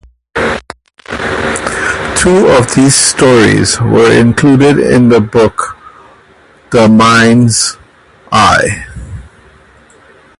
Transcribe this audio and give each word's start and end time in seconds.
Two 2.15 2.47
of 2.47 2.73
these 2.73 2.95
stories 2.95 3.79
were 3.79 4.11
included 4.11 4.79
in 4.79 5.09
the 5.09 5.21
book 5.21 5.77
The 6.71 6.89
Mind's 6.89 7.77
I. 8.31 8.87